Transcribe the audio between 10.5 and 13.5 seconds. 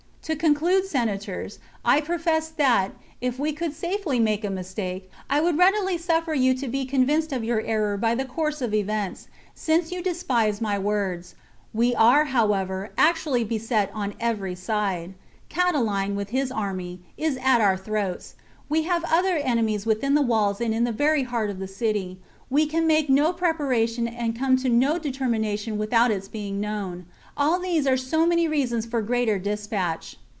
my words. We are, however, actu ally